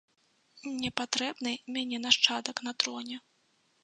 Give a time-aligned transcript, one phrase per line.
[0.85, 3.19] Не патрэбны мяне нашчадак на троне.